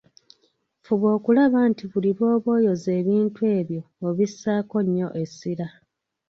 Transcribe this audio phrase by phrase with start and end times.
[0.85, 5.67] Fuba okulaba nti buli lw'oba oyoza ebitundu ebyo obissaako nnyo essira.